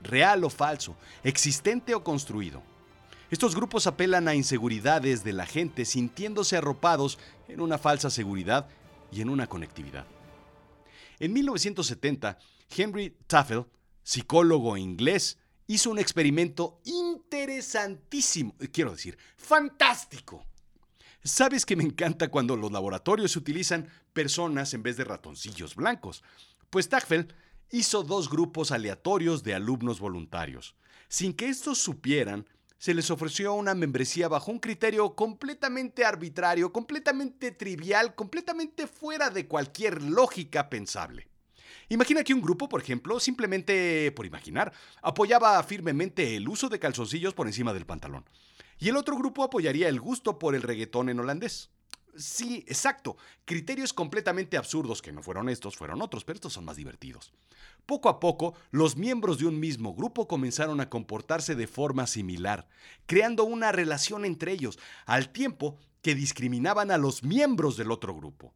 real 0.03 0.44
o 0.44 0.50
falso, 0.50 0.96
existente 1.24 1.96
o 1.96 2.03
construido. 2.03 2.62
Estos 3.32 3.56
grupos 3.56 3.88
apelan 3.88 4.27
a 4.27 4.36
inseguridades 4.36 5.24
de 5.24 5.34
la 5.34 5.46
gente 5.46 5.86
sintiéndose 5.86 6.58
arropados 6.58 7.18
en 7.48 7.62
una 7.62 7.77
falsa 7.77 8.10
seguridad 8.10 8.68
y 9.12 9.22
en 9.22 9.30
una 9.30 9.48
conectividad. 9.48 10.06
En 11.20 11.34
1970, 11.34 12.38
Henry 12.75 13.15
Tafel, 13.25 13.65
psicólogo 14.03 14.77
inglés, 14.77 15.39
hizo 15.68 15.89
un 15.89 16.00
experimento 16.00 16.80
interesantísimo, 17.44 18.56
quiero 18.72 18.92
decir, 18.92 19.18
fantástico. 19.36 20.46
Sabes 21.24 21.66
que 21.66 21.76
me 21.76 21.84
encanta 21.84 22.30
cuando 22.30 22.56
los 22.56 22.72
laboratorios 22.72 23.36
utilizan 23.36 23.88
personas 24.14 24.74
en 24.74 24.84
vez 24.84 24.98
de 24.98 25.04
ratoncillos 25.04 25.76
blancos. 25.76 26.24
Pues 26.70 26.90
Tafel 26.90 27.34
hizo 27.70 28.04
dos 28.04 28.30
grupos 28.30 28.72
aleatorios 28.72 29.44
de 29.44 29.56
alumnos 29.56 30.00
voluntarios. 30.00 30.76
Sin 31.10 31.34
que 31.34 31.50
estos 31.50 31.78
supieran, 31.78 32.48
se 32.78 32.94
les 32.94 33.10
ofreció 33.12 33.54
una 33.54 33.76
membresía 33.76 34.28
bajo 34.28 34.52
un 34.52 34.60
criterio 34.60 35.16
completamente 35.16 36.06
arbitrario, 36.06 36.74
completamente 36.74 37.52
trivial, 37.52 38.16
completamente 38.16 38.88
fuera 38.88 39.30
de 39.30 39.48
cualquier 39.48 40.02
lógica 40.02 40.70
pensable. 40.70 41.28
Imagina 41.90 42.24
que 42.24 42.34
un 42.34 42.42
grupo, 42.42 42.70
por 42.70 42.82
ejemplo, 42.82 43.20
simplemente 43.20 44.12
por 44.12 44.25
imaginar, 44.25 44.74
apoyaba 45.02 45.62
firmemente 45.63 46.36
el 46.36 46.48
uso 46.48 46.70
de 46.70 46.80
calzoncillos 46.80 47.34
por 47.34 47.48
encima 47.48 47.74
del 47.74 47.86
pantalón. 47.86 48.25
Y 48.80 48.90
el 48.90 48.98
otro 48.98 49.16
grupo 49.18 49.44
apoyaría 49.44 49.88
el 49.88 50.00
gusto 50.00 50.40
por 50.40 50.56
el 50.56 50.62
reggaetón 50.62 51.10
en 51.10 51.20
holandés. 51.20 51.70
Sí, 52.16 52.63
exacto. 52.68 53.18
Criterios 53.46 53.92
completamente 53.92 54.56
absurdos 54.58 55.02
que 55.02 55.12
no 55.12 55.24
fueron 55.24 55.50
estos, 55.50 55.75
fueron 55.75 56.02
otros, 56.02 56.24
pero 56.24 56.36
estos 56.36 56.54
son 56.54 56.66
más 56.66 56.78
divertidos. 56.78 57.34
Poco 57.86 58.08
a 58.08 58.20
poco, 58.20 58.54
los 58.72 58.96
miembros 58.96 59.40
de 59.40 59.48
un 59.48 59.60
mismo 59.60 59.96
grupo 59.96 60.28
comenzaron 60.28 60.80
a 60.80 60.90
comportarse 60.90 61.56
de 61.56 61.68
forma 61.68 62.06
similar, 62.06 62.68
creando 63.08 63.46
una 63.46 63.72
relación 63.72 64.25
entre 64.25 64.52
ellos, 64.52 64.78
al 65.06 65.30
tiempo 65.30 65.78
que 66.02 66.13
discriminaban 66.13 66.92
a 66.92 66.98
los 66.98 67.24
miembros 67.24 67.78
del 67.78 67.92
otro 67.92 68.16
grupo. 68.16 68.54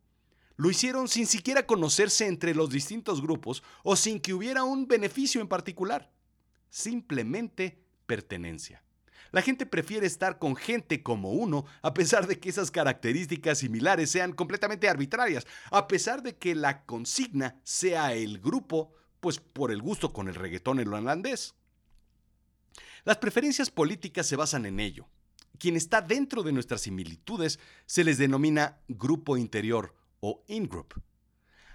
Lo 0.57 0.71
hicieron 0.71 1.07
sin 1.07 1.27
siquiera 1.27 1.67
conocerse 1.67 2.25
entre 2.25 2.55
los 2.55 2.71
distintos 2.71 3.21
grupos 3.21 3.63
o 3.83 3.95
sin 3.95 4.19
que 4.19 4.33
hubiera 4.33 4.63
un 4.63 4.87
beneficio 4.87 5.39
en 5.39 5.47
particular. 5.47 6.11
Simplemente 6.69 7.79
pertenencia. 8.07 8.83
La 9.31 9.43
gente 9.43 9.65
prefiere 9.67 10.07
estar 10.07 10.39
con 10.39 10.55
gente 10.55 11.03
como 11.03 11.31
uno, 11.31 11.65
a 11.81 11.93
pesar 11.93 12.25
de 12.25 12.39
que 12.39 12.49
esas 12.49 12.71
características 12.71 13.59
similares 13.59 14.09
sean 14.09 14.33
completamente 14.33 14.89
arbitrarias, 14.89 15.45
a 15.69 15.87
pesar 15.87 16.23
de 16.23 16.35
que 16.37 16.55
la 16.55 16.85
consigna 16.85 17.59
sea 17.63 18.13
el 18.13 18.39
grupo, 18.39 18.93
pues 19.19 19.39
por 19.39 19.71
el 19.71 19.81
gusto 19.81 20.11
con 20.11 20.27
el 20.27 20.35
reggaetón 20.35 20.79
en 20.79 20.91
holandés. 20.91 21.53
Las 23.03 23.17
preferencias 23.17 23.69
políticas 23.69 24.25
se 24.25 24.35
basan 24.35 24.65
en 24.65 24.79
ello. 24.79 25.07
Quien 25.59 25.75
está 25.75 26.01
dentro 26.01 26.41
de 26.41 26.51
nuestras 26.51 26.81
similitudes 26.81 27.59
se 27.85 28.03
les 28.03 28.17
denomina 28.17 28.79
grupo 28.87 29.37
interior 29.37 29.93
o 30.19 30.43
in-group. 30.47 31.01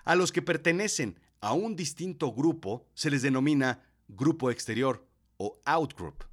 A 0.05 0.15
los 0.15 0.33
que 0.33 0.43
pertenecen 0.43 1.19
a 1.41 1.53
un 1.53 1.77
distinto 1.77 2.33
grupo 2.33 2.87
se 2.95 3.11
les 3.11 3.23
denomina 3.23 3.83
grupo 4.09 4.51
exterior 4.51 5.07
o 5.37 5.61
out-group. 5.65 6.25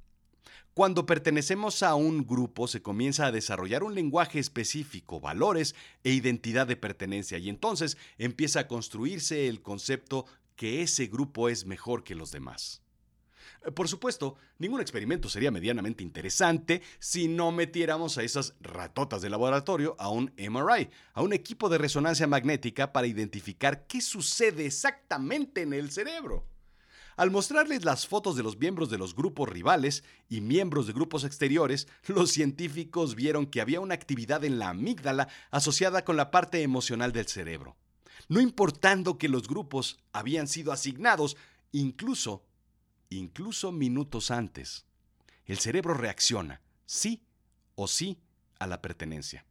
Cuando 0.74 1.04
pertenecemos 1.04 1.82
a 1.82 1.94
un 1.94 2.26
grupo 2.26 2.68
se 2.68 2.80
comienza 2.80 3.26
a 3.26 3.32
desarrollar 3.32 3.82
un 3.82 3.94
lenguaje 3.94 4.38
específico, 4.38 5.20
valores 5.20 5.74
e 6.04 6.12
identidad 6.12 6.66
de 6.66 6.76
pertenencia 6.76 7.38
y 7.38 7.48
entonces 7.48 7.98
empieza 8.18 8.60
a 8.60 8.68
construirse 8.68 9.48
el 9.48 9.62
concepto 9.62 10.26
que 10.54 10.82
ese 10.82 11.06
grupo 11.06 11.48
es 11.48 11.66
mejor 11.66 12.04
que 12.04 12.14
los 12.14 12.30
demás. 12.30 12.82
Eh, 13.62 13.70
por 13.70 13.88
supuesto, 13.88 14.36
ningún 14.58 14.80
experimento 14.80 15.28
sería 15.28 15.50
medianamente 15.50 16.02
interesante 16.02 16.82
si 16.98 17.28
no 17.28 17.52
metiéramos 17.52 18.18
a 18.18 18.22
esas 18.22 18.54
ratotas 18.60 19.22
de 19.22 19.30
laboratorio 19.30 19.96
a 19.98 20.08
un 20.08 20.32
MRI, 20.36 20.90
a 21.12 21.22
un 21.22 21.32
equipo 21.32 21.68
de 21.68 21.78
resonancia 21.78 22.26
magnética 22.26 22.92
para 22.92 23.06
identificar 23.06 23.86
qué 23.86 24.00
sucede 24.00 24.66
exactamente 24.66 25.62
en 25.62 25.72
el 25.72 25.90
cerebro. 25.90 26.46
Al 27.16 27.30
mostrarles 27.30 27.84
las 27.84 28.06
fotos 28.06 28.34
de 28.34 28.42
los 28.42 28.56
miembros 28.56 28.88
de 28.88 28.96
los 28.96 29.14
grupos 29.14 29.46
rivales 29.46 30.04
y 30.30 30.40
miembros 30.40 30.86
de 30.86 30.94
grupos 30.94 31.24
exteriores, 31.24 31.86
los 32.06 32.30
científicos 32.30 33.14
vieron 33.14 33.44
que 33.44 33.60
había 33.60 33.80
una 33.80 33.92
actividad 33.92 34.42
en 34.42 34.58
la 34.58 34.70
amígdala 34.70 35.28
asociada 35.50 36.02
con 36.02 36.16
la 36.16 36.30
parte 36.30 36.62
emocional 36.62 37.12
del 37.12 37.26
cerebro. 37.26 37.76
No 38.28 38.40
importando 38.40 39.18
que 39.18 39.28
los 39.28 39.48
grupos 39.48 39.98
habían 40.12 40.48
sido 40.48 40.72
asignados, 40.72 41.36
incluso, 41.72 42.42
incluso 43.10 43.72
minutos 43.72 44.30
antes. 44.30 44.86
El 45.44 45.58
cerebro 45.58 45.94
reacciona, 45.94 46.60
sí 46.86 47.22
o 47.74 47.86
sí, 47.88 48.18
a 48.58 48.66
la 48.66 48.80
pertenencia. 48.80 49.44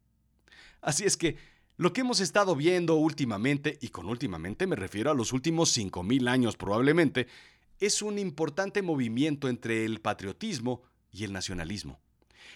Así 0.82 1.04
es 1.04 1.18
que 1.18 1.38
lo 1.78 1.94
que 1.94 2.02
hemos 2.02 2.20
estado 2.20 2.56
viendo 2.56 2.96
últimamente, 2.96 3.78
y 3.82 3.90
con 3.90 4.08
últimamente 4.08 4.68
me 4.68 4.76
refiero 4.76 5.12
a 5.12 5.14
los 5.14 5.34
últimos 5.34 5.78
5.000 5.78 6.30
años 6.30 6.58
probablemente, 6.58 7.28
es 7.80 8.02
un 8.02 8.20
importante 8.20 8.82
movimiento 8.82 9.48
entre 9.48 9.86
el 9.86 10.02
patriotismo 10.02 10.82
y 11.12 11.24
el 11.24 11.34
nacionalismo. 11.34 12.00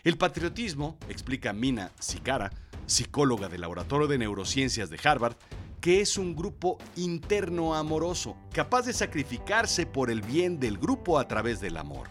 El 0.03 0.17
patriotismo, 0.17 0.97
explica 1.07 1.53
Mina 1.53 1.91
Sikara, 1.99 2.51
psicóloga 2.85 3.47
del 3.47 3.61
Laboratorio 3.61 4.07
de 4.07 4.17
Neurociencias 4.17 4.89
de 4.89 4.99
Harvard, 5.01 5.37
que 5.83 5.99
es 5.99 6.17
un 6.17 6.33
grupo 6.33 6.77
interno 6.95 7.75
amoroso, 7.75 8.37
capaz 8.53 8.83
de 8.83 8.93
sacrificarse 8.93 9.85
por 9.85 10.09
el 10.09 10.21
bien 10.21 10.57
del 10.57 10.77
grupo 10.77 11.19
a 11.19 11.27
través 11.27 11.59
del 11.59 11.75
amor. 11.75 12.07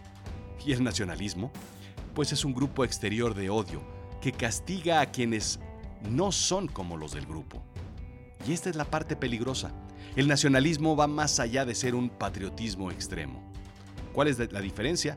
Y 0.67 0.73
el 0.73 0.85
nacionalismo, 0.85 1.51
pues 2.15 2.33
es 2.33 2.45
un 2.45 2.53
grupo 2.53 2.85
exterior 2.85 3.33
de 3.35 3.49
odio, 3.49 3.81
que 4.21 4.31
castiga 4.31 5.01
a 5.01 5.07
quienes 5.07 5.59
no 6.03 6.33
son 6.33 6.69
como 6.69 6.99
los 6.99 7.15
del 7.15 7.25
grupo. 7.25 7.63
Y 8.47 8.53
esta 8.53 8.69
es 8.69 8.77
la 8.77 8.85
parte 8.85 9.17
peligrosa. 9.17 9.73
El 10.17 10.29
nacionalismo 10.29 10.95
va 10.95 11.07
más 11.07 11.41
allá 11.41 11.65
de 11.65 11.75
ser 11.75 11.95
un 11.95 12.11
patriotismo 12.11 12.91
extremo. 12.91 13.43
¿Cuál 14.13 14.29
es 14.29 14.53
la 14.53 14.61
diferencia? 14.61 15.17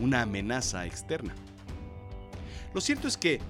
Una 0.00 0.22
amenaza 0.22 0.86
externa. 0.86 1.34
Lo 2.72 2.80
cierto 2.80 3.08
es 3.08 3.18
que 3.18 3.40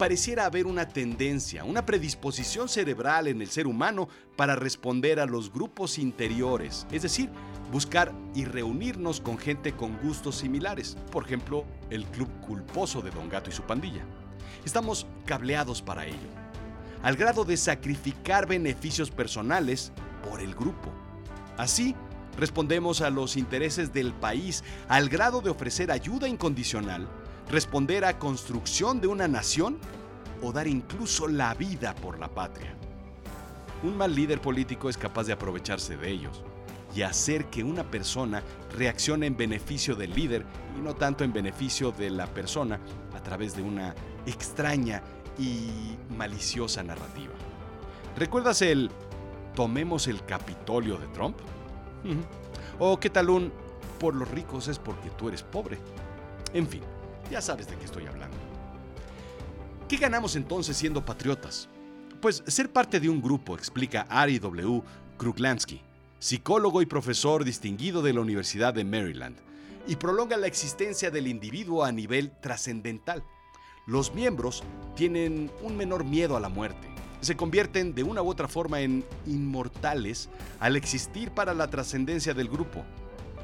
pareciera 0.00 0.46
haber 0.46 0.66
una 0.66 0.88
tendencia, 0.88 1.62
una 1.62 1.84
predisposición 1.84 2.70
cerebral 2.70 3.28
en 3.28 3.42
el 3.42 3.50
ser 3.50 3.66
humano 3.66 4.08
para 4.34 4.56
responder 4.56 5.20
a 5.20 5.26
los 5.26 5.52
grupos 5.52 5.98
interiores, 5.98 6.86
es 6.90 7.02
decir, 7.02 7.28
buscar 7.70 8.10
y 8.34 8.46
reunirnos 8.46 9.20
con 9.20 9.36
gente 9.36 9.72
con 9.72 9.98
gustos 9.98 10.36
similares, 10.36 10.96
por 11.12 11.26
ejemplo, 11.26 11.66
el 11.90 12.06
club 12.06 12.30
culposo 12.40 13.02
de 13.02 13.10
Don 13.10 13.28
Gato 13.28 13.50
y 13.50 13.52
su 13.52 13.64
pandilla. 13.64 14.02
Estamos 14.64 15.06
cableados 15.26 15.82
para 15.82 16.06
ello 16.06 16.16
al 17.02 17.16
grado 17.16 17.44
de 17.44 17.58
sacrificar 17.58 18.46
beneficios 18.46 19.10
personales 19.10 19.92
por 20.26 20.40
el 20.40 20.54
grupo. 20.54 20.90
Así, 21.58 21.94
respondemos 22.38 23.02
a 23.02 23.10
los 23.10 23.36
intereses 23.36 23.92
del 23.92 24.14
país 24.14 24.64
al 24.88 25.10
grado 25.10 25.42
de 25.42 25.50
ofrecer 25.50 25.90
ayuda 25.90 26.26
incondicional, 26.26 27.06
responder 27.50 28.04
a 28.04 28.18
construcción 28.18 29.00
de 29.00 29.08
una 29.08 29.26
nación 29.26 29.78
o 30.42 30.52
dar 30.52 30.68
incluso 30.68 31.26
la 31.26 31.52
vida 31.54 31.94
por 31.96 32.18
la 32.18 32.28
patria. 32.28 32.76
un 33.82 33.96
mal 33.96 34.14
líder 34.14 34.40
político 34.40 34.90
es 34.90 34.98
capaz 34.98 35.24
de 35.24 35.32
aprovecharse 35.32 35.96
de 35.96 36.10
ellos 36.10 36.42
y 36.94 37.02
hacer 37.02 37.46
que 37.46 37.64
una 37.64 37.84
persona 37.84 38.42
reaccione 38.76 39.26
en 39.26 39.36
beneficio 39.36 39.94
del 39.94 40.12
líder 40.14 40.44
y 40.76 40.80
no 40.80 40.94
tanto 40.94 41.24
en 41.24 41.32
beneficio 41.32 41.90
de 41.92 42.10
la 42.10 42.26
persona 42.26 42.78
a 43.14 43.22
través 43.22 43.56
de 43.56 43.62
una 43.62 43.94
extraña 44.26 45.02
y 45.38 45.96
maliciosa 46.16 46.82
narrativa. 46.82 47.32
¿Recuerdas 48.16 48.60
el 48.62 48.90
tomemos 49.54 50.08
el 50.08 50.24
Capitolio 50.24 50.98
de 50.98 51.06
Trump? 51.08 51.36
¿O 52.78 53.00
qué 53.00 53.08
tal 53.08 53.30
un 53.30 53.52
por 53.98 54.14
los 54.14 54.28
ricos 54.30 54.68
es 54.68 54.78
porque 54.78 55.10
tú 55.10 55.28
eres 55.28 55.42
pobre? 55.42 55.78
En 56.52 56.66
fin, 56.66 56.82
ya 57.30 57.40
sabes 57.40 57.68
de 57.68 57.76
qué 57.76 57.84
estoy 57.84 58.06
hablando. 58.06 58.36
¿Qué 59.88 59.96
ganamos 59.96 60.36
entonces 60.36 60.76
siendo 60.76 61.04
patriotas? 61.04 61.68
Pues 62.20 62.42
ser 62.46 62.70
parte 62.70 63.00
de 63.00 63.08
un 63.08 63.22
grupo, 63.22 63.54
explica 63.54 64.06
Ari 64.08 64.38
W. 64.38 64.82
Kruglansky, 65.16 65.80
psicólogo 66.18 66.82
y 66.82 66.86
profesor 66.86 67.44
distinguido 67.44 68.02
de 68.02 68.12
la 68.12 68.20
Universidad 68.20 68.74
de 68.74 68.84
Maryland, 68.84 69.36
y 69.86 69.96
prolonga 69.96 70.36
la 70.36 70.46
existencia 70.46 71.10
del 71.10 71.26
individuo 71.26 71.84
a 71.84 71.92
nivel 71.92 72.30
trascendental. 72.40 73.24
Los 73.86 74.14
miembros 74.14 74.62
tienen 74.94 75.50
un 75.62 75.76
menor 75.76 76.04
miedo 76.04 76.36
a 76.36 76.40
la 76.40 76.48
muerte, 76.48 76.88
se 77.20 77.36
convierten 77.36 77.94
de 77.94 78.02
una 78.02 78.22
u 78.22 78.28
otra 78.28 78.48
forma 78.48 78.80
en 78.80 79.04
inmortales 79.26 80.28
al 80.58 80.76
existir 80.76 81.30
para 81.32 81.54
la 81.54 81.68
trascendencia 81.68 82.34
del 82.34 82.48
grupo. 82.48 82.84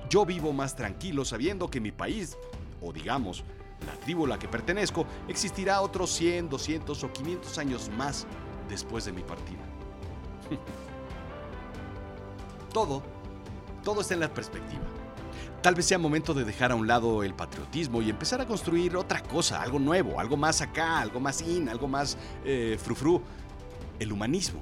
Yo 0.08 0.24
vivo 0.24 0.52
más 0.52 0.76
tranquilo 0.76 1.24
sabiendo 1.24 1.68
que 1.68 1.80
mi 1.80 1.92
país, 1.92 2.36
o 2.80 2.92
digamos, 2.92 3.44
la 3.84 3.92
tribu 3.92 4.24
a 4.24 4.28
la 4.28 4.38
que 4.38 4.48
pertenezco, 4.48 5.06
existirá 5.28 5.80
otros 5.80 6.10
100, 6.10 6.48
200 6.48 7.04
o 7.04 7.12
500 7.12 7.58
años 7.58 7.90
más 7.96 8.26
después 8.68 9.04
de 9.04 9.12
mi 9.12 9.22
partida. 9.22 9.62
todo, 12.72 13.02
todo 13.84 14.00
está 14.00 14.14
en 14.14 14.20
la 14.20 14.32
perspectiva. 14.32 14.82
Tal 15.62 15.74
vez 15.74 15.86
sea 15.86 15.98
momento 15.98 16.32
de 16.32 16.44
dejar 16.44 16.70
a 16.70 16.74
un 16.76 16.86
lado 16.86 17.24
el 17.24 17.34
patriotismo 17.34 18.00
y 18.00 18.10
empezar 18.10 18.40
a 18.40 18.46
construir 18.46 18.96
otra 18.96 19.22
cosa, 19.22 19.60
algo 19.62 19.78
nuevo, 19.78 20.20
algo 20.20 20.36
más 20.36 20.60
acá, 20.60 21.00
algo 21.00 21.18
más 21.18 21.42
in, 21.42 21.68
algo 21.68 21.88
más 21.88 22.16
eh, 22.44 22.78
frufru. 22.80 23.20
El 23.98 24.12
humanismo. 24.12 24.60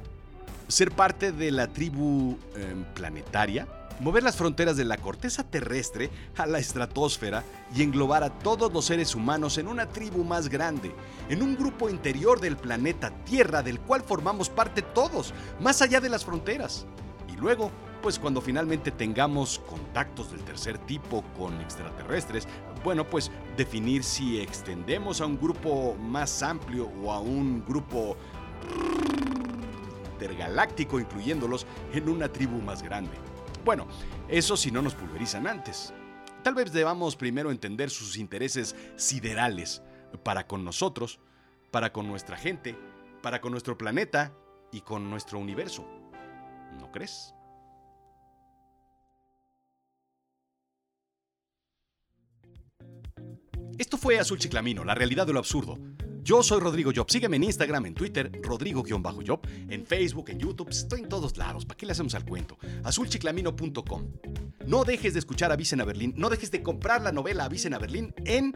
Ser 0.69 0.93
parte 0.93 1.33
de 1.33 1.51
la 1.51 1.67
tribu 1.67 2.39
em, 2.55 2.85
planetaria 2.95 3.67
mover 4.01 4.23
las 4.23 4.37
fronteras 4.37 4.77
de 4.77 4.85
la 4.85 4.97
corteza 4.97 5.45
terrestre 5.45 6.11
a 6.37 6.47
la 6.47 6.59
estratosfera 6.59 7.45
y 7.75 7.83
englobar 7.83 8.23
a 8.25 8.31
todos 8.31 8.73
los 8.73 8.85
seres 8.87 9.15
humanos 9.15 9.59
en 9.59 9.69
una 9.69 9.89
tribu 9.89 10.25
más 10.25 10.49
grande, 10.49 10.95
en 11.29 11.43
un 11.43 11.57
grupo 11.57 11.89
interior 11.89 12.41
del 12.41 12.57
planeta 12.57 13.11
Tierra 13.25 13.63
del 13.63 13.81
cual 13.81 14.03
formamos 14.03 14.49
parte 14.49 14.83
todos, 14.83 15.33
más 15.61 15.83
allá 15.83 16.01
de 16.01 16.09
las 16.09 16.25
fronteras. 16.25 16.87
Y 17.33 17.37
luego, 17.37 17.71
pues 18.03 18.19
cuando 18.19 18.41
finalmente 18.41 18.91
tengamos 18.91 19.61
contactos 19.69 20.31
del 20.31 20.43
tercer 20.43 20.79
tipo 20.79 21.25
con 21.37 21.61
extraterrestres, 21.61 22.47
bueno, 22.83 23.09
pues 23.09 23.31
definir 23.57 24.05
si 24.05 24.41
extendemos 24.41 25.21
a 25.21 25.27
un 25.27 25.39
grupo 25.39 25.95
más 25.95 26.43
amplio 26.43 26.91
o 27.03 27.11
a 27.11 27.21
un 27.21 27.65
grupo 27.65 28.17
intergaláctico, 30.13 31.01
incluyéndolos 31.01 31.67
en 31.93 32.09
una 32.09 32.29
tribu 32.29 32.61
más 32.61 32.83
grande. 32.83 33.34
Bueno, 33.65 33.89
eso 34.29 34.59
si 34.59 34.71
no 34.71 34.83
nos 34.83 34.95
pulverizan 34.95 35.47
antes. 35.47 35.95
Tal 36.43 36.55
vez 36.55 36.71
debamos 36.71 37.17
primero 37.17 37.51
entender 37.51 37.89
sus 37.89 38.19
intereses 38.19 38.77
siderales 38.97 39.83
para 40.23 40.47
con 40.47 40.65
nosotros, 40.65 41.19
para 41.71 41.91
con 41.91 42.07
nuestra 42.07 42.37
gente, 42.37 42.77
para 43.23 43.41
con 43.41 43.53
nuestro 43.53 43.79
planeta 43.79 44.35
y 44.71 44.83
con 44.83 45.09
nuestro 45.09 45.39
universo. 45.39 45.89
¿No 46.79 46.93
crees? 46.93 47.35
Esto 53.79 53.97
fue 53.97 54.19
Azul 54.19 54.39
Chiclamino, 54.39 54.85
la 54.85 54.95
realidad 54.95 55.27
de 55.27 55.33
lo 55.33 55.39
absurdo. 55.39 55.79
Yo 56.25 56.43
soy 56.43 56.59
Rodrigo 56.59 56.91
Job. 56.95 57.11
Sígueme 57.11 57.37
en 57.37 57.45
Instagram, 57.45 57.85
en 57.85 57.95
Twitter, 57.95 58.33
Rodrigo-Job, 58.43 59.41
en 59.69 59.85
Facebook, 59.85 60.31
en 60.31 60.39
YouTube. 60.39 60.71
Estoy 60.71 61.01
en 61.01 61.09
todos 61.11 61.37
lados. 61.37 61.67
¿Para 61.67 61.77
qué 61.77 61.85
le 61.85 61.93
hacemos 61.93 62.15
al 62.15 62.25
cuento? 62.25 62.57
Azulchiclamino.com. 62.83 64.09
No 64.67 64.85
dejes 64.85 65.13
de 65.13 65.19
escuchar 65.19 65.53
Avisen 65.53 65.83
a 65.83 65.85
Berlín. 65.85 66.15
No 66.17 66.31
dejes 66.31 66.51
de 66.51 66.63
comprar 66.63 67.03
la 67.03 67.13
novela 67.13 67.45
Avisen 67.45 67.75
a 67.75 67.79
Berlín 67.79 68.15
en 68.25 68.55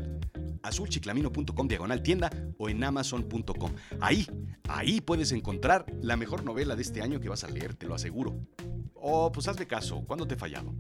azulchiclamino.com 0.63 1.69
diagonal 1.69 2.03
tienda 2.03 2.31
o 2.57 2.71
en 2.71 2.83
amazon.com. 2.83 3.73
Ahí, 4.01 4.27
ahí 4.67 5.03
puedes 5.03 5.31
encontrar 5.33 5.85
la 6.01 6.17
mejor 6.17 6.45
novela 6.45 6.75
de 6.75 6.81
este 6.81 7.03
año 7.03 7.21
que 7.21 7.29
vas 7.29 7.45
a 7.45 7.51
leer, 7.51 7.75
te 7.75 7.87
lo 7.87 7.95
aseguro. 7.95 8.35
Oh, 8.95 9.31
pues 9.31 9.47
hazme 9.47 9.67
caso, 9.67 10.05
¿cuándo 10.07 10.27
te 10.27 10.35
he 10.35 10.39
fallado? 10.39 10.75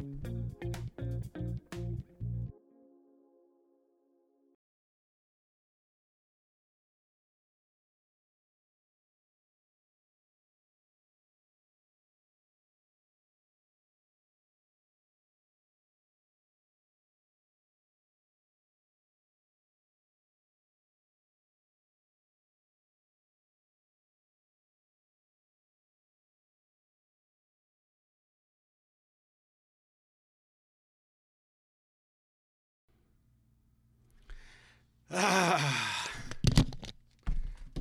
Ah, 35.11 35.59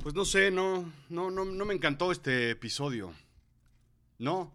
pues 0.02 0.14
no 0.14 0.24
sé, 0.24 0.50
no, 0.50 0.90
no, 1.10 1.30
no, 1.30 1.64
me 1.64 1.74
encantó 1.74 2.10
este 2.10 2.50
episodio. 2.50 3.12
No. 4.18 4.54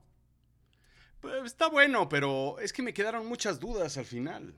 Pues 1.21 1.43
está 1.45 1.69
bueno, 1.69 2.09
pero 2.09 2.59
es 2.59 2.73
que 2.73 2.81
me 2.81 2.93
quedaron 2.93 3.27
muchas 3.27 3.59
dudas 3.59 3.97
al 3.97 4.05
final. 4.05 4.55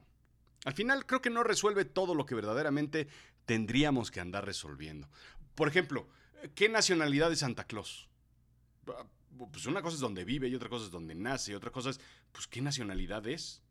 Al 0.64 0.74
final 0.74 1.06
creo 1.06 1.22
que 1.22 1.30
no 1.30 1.44
resuelve 1.44 1.86
todo 1.86 2.16
lo 2.16 2.26
que 2.26 2.36
verdaderamente 2.36 3.08
tendríamos 3.46 4.10
que 4.10 4.22
andar 4.22 4.46
resolviendo. 4.46 5.10
Por 5.54 5.68
ejemplo, 5.68 6.08
¿qué 6.56 6.70
nacionalidad 6.70 7.32
es 7.32 7.40
Santa 7.40 7.66
Claus? 7.66 8.08
Pues 9.52 9.66
una 9.66 9.82
cosa 9.82 9.96
es 9.96 10.02
donde 10.02 10.24
vive 10.24 10.48
y 10.48 10.56
otra 10.56 10.70
cosa 10.70 10.86
es 10.86 10.92
donde 10.92 11.14
nace 11.14 11.52
y 11.52 11.56
otra 11.56 11.72
cosa 11.72 11.90
es, 11.90 12.00
pues, 12.32 12.48
¿qué 12.48 12.62
nacionalidad 12.62 13.28
es? 13.28 13.62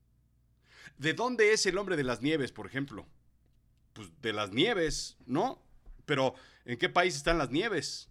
¿De 0.98 1.14
dónde 1.14 1.52
es 1.52 1.64
el 1.64 1.78
hombre 1.78 1.96
de 1.96 2.04
las 2.04 2.20
nieves, 2.20 2.52
por 2.52 2.66
ejemplo? 2.66 3.06
Pues, 3.94 4.10
de 4.20 4.34
las 4.34 4.52
nieves, 4.52 5.16
¿no? 5.24 5.62
Pero, 6.04 6.34
¿en 6.66 6.76
qué 6.76 6.90
país 6.90 7.16
están 7.16 7.38
las 7.38 7.50
nieves? 7.50 8.10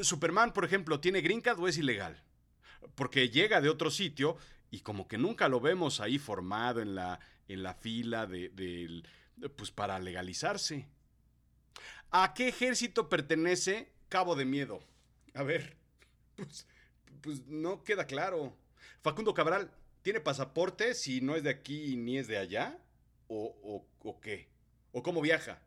Superman, 0.00 0.52
por 0.52 0.64
ejemplo, 0.64 1.00
¿tiene 1.00 1.20
green 1.20 1.42
o 1.56 1.68
es 1.68 1.78
ilegal? 1.78 2.22
Porque 2.96 3.28
llega 3.28 3.60
de 3.60 3.68
otro 3.68 3.90
sitio 3.90 4.36
y 4.70 4.80
como 4.80 5.06
que 5.06 5.18
nunca 5.18 5.48
lo 5.48 5.60
vemos 5.60 6.00
ahí 6.00 6.18
formado 6.18 6.80
en 6.80 6.94
la, 6.94 7.20
en 7.48 7.62
la 7.62 7.74
fila 7.74 8.26
de, 8.26 9.02
pues 9.56 9.70
para 9.70 9.98
legalizarse. 9.98 10.88
¿A 12.10 12.34
qué 12.34 12.48
ejército 12.48 13.08
pertenece 13.08 13.92
Cabo 14.08 14.34
de 14.34 14.44
Miedo? 14.44 14.82
A 15.34 15.42
ver, 15.42 15.76
pues, 16.36 16.66
pues 17.20 17.46
no 17.46 17.84
queda 17.84 18.06
claro. 18.06 18.56
Facundo 19.02 19.34
Cabral, 19.34 19.70
¿tiene 20.02 20.20
pasaporte 20.20 20.94
si 20.94 21.20
no 21.20 21.36
es 21.36 21.44
de 21.44 21.50
aquí 21.50 21.96
ni 21.96 22.18
es 22.18 22.26
de 22.26 22.38
allá? 22.38 22.78
¿O, 23.28 23.56
o, 23.62 23.86
o 24.08 24.20
qué? 24.20 24.49
¿O 24.92 25.02
cómo 25.02 25.20
viaja? 25.20 25.60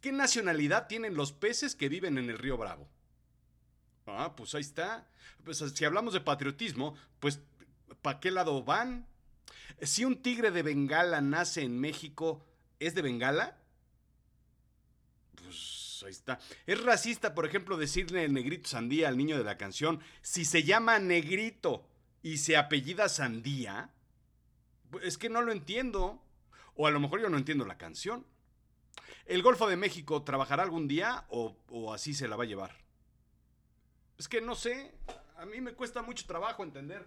¿Qué 0.00 0.12
nacionalidad 0.12 0.86
tienen 0.86 1.14
los 1.14 1.32
peces 1.32 1.74
que 1.74 1.88
viven 1.88 2.18
en 2.18 2.30
el 2.30 2.38
río 2.38 2.56
Bravo? 2.56 2.88
Ah, 4.06 4.34
pues 4.36 4.54
ahí 4.54 4.60
está. 4.60 5.08
Pues 5.44 5.58
si 5.58 5.84
hablamos 5.84 6.14
de 6.14 6.20
patriotismo, 6.20 6.96
pues 7.20 7.40
¿para 8.02 8.20
qué 8.20 8.30
lado 8.30 8.62
van? 8.62 9.06
Si 9.82 10.04
un 10.04 10.22
tigre 10.22 10.50
de 10.50 10.62
Bengala 10.62 11.20
nace 11.20 11.62
en 11.62 11.78
México, 11.78 12.46
¿es 12.78 12.94
de 12.94 13.02
Bengala? 13.02 13.58
Pues 15.34 16.02
ahí 16.04 16.10
está. 16.10 16.38
¿Es 16.66 16.82
racista, 16.82 17.34
por 17.34 17.46
ejemplo, 17.46 17.76
decirle 17.76 18.28
negrito 18.28 18.68
sandía 18.68 19.08
al 19.08 19.16
niño 19.16 19.36
de 19.36 19.44
la 19.44 19.58
canción 19.58 20.00
si 20.22 20.44
se 20.44 20.62
llama 20.62 20.98
negrito 20.98 21.86
y 22.22 22.38
se 22.38 22.56
apellida 22.56 23.08
sandía? 23.08 23.90
Es 25.02 25.18
que 25.18 25.28
no 25.28 25.42
lo 25.42 25.52
entiendo. 25.52 26.22
O 26.76 26.86
a 26.86 26.90
lo 26.90 27.00
mejor 27.00 27.20
yo 27.20 27.28
no 27.28 27.38
entiendo 27.38 27.64
la 27.64 27.78
canción. 27.78 28.26
¿El 29.24 29.42
Golfo 29.42 29.66
de 29.66 29.76
México 29.76 30.22
trabajará 30.22 30.62
algún 30.62 30.86
día 30.86 31.26
o, 31.30 31.92
así 31.92 32.14
se 32.14 32.28
la 32.28 32.36
va 32.36 32.44
a 32.44 32.46
llevar? 32.46 32.76
Es 34.18 34.28
que 34.28 34.40
no 34.40 34.54
sé, 34.54 34.94
a 35.36 35.46
mí 35.46 35.60
me 35.60 35.72
cuesta 35.74 36.02
mucho 36.02 36.26
trabajo 36.26 36.62
entender. 36.62 37.06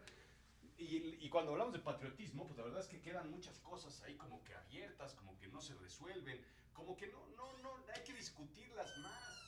Y, 0.77 1.17
y, 1.19 1.29
cuando 1.29 1.51
hablamos 1.51 1.73
de 1.73 1.79
patriotismo, 1.79 2.45
pues 2.45 2.57
la 2.57 2.63
verdad 2.63 2.79
es 2.79 2.87
que 2.87 3.01
quedan 3.01 3.29
muchas 3.29 3.59
cosas 3.59 4.01
ahí 4.03 4.15
como 4.15 4.43
que 4.45 4.55
abiertas, 4.55 5.13
como 5.13 5.37
que 5.37 5.47
no 5.49 5.59
se 5.59 5.73
resuelven, 5.75 6.41
como 6.73 6.95
que 6.95 7.07
no, 7.07 7.27
no, 7.35 7.57
no, 7.57 7.71
hay 7.93 8.03
que 8.03 8.13
discutirlas 8.13 8.97
más. 8.99 9.38